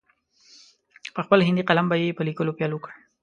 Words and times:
په 1.13 1.19
خپل 1.25 1.39
هندي 1.47 1.63
قلم 1.69 1.85
به 1.89 1.95
یې 2.01 2.17
په 2.17 2.23
لیکلو 2.27 2.55
پیل 2.59 2.71
وکړ. 2.73 2.91